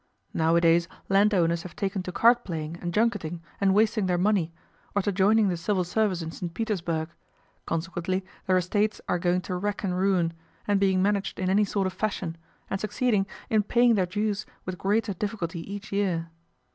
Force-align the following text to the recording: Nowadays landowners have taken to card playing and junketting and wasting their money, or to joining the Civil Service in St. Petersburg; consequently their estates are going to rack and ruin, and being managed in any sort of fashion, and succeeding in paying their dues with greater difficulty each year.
Nowadays 0.33 0.87
landowners 1.09 1.61
have 1.61 1.75
taken 1.75 2.01
to 2.01 2.11
card 2.11 2.43
playing 2.43 2.75
and 2.77 2.91
junketting 2.91 3.39
and 3.59 3.75
wasting 3.75 4.07
their 4.07 4.17
money, 4.17 4.51
or 4.95 5.03
to 5.03 5.11
joining 5.11 5.47
the 5.49 5.57
Civil 5.57 5.83
Service 5.83 6.23
in 6.23 6.31
St. 6.31 6.55
Petersburg; 6.55 7.09
consequently 7.67 8.25
their 8.47 8.57
estates 8.57 8.99
are 9.07 9.19
going 9.19 9.41
to 9.41 9.53
rack 9.55 9.83
and 9.83 9.95
ruin, 9.95 10.33
and 10.67 10.79
being 10.79 11.03
managed 11.03 11.37
in 11.39 11.51
any 11.51 11.65
sort 11.65 11.85
of 11.85 11.93
fashion, 11.93 12.35
and 12.67 12.81
succeeding 12.81 13.27
in 13.51 13.61
paying 13.61 13.93
their 13.93 14.07
dues 14.07 14.47
with 14.65 14.79
greater 14.79 15.13
difficulty 15.13 15.71
each 15.71 15.91
year. 15.91 16.31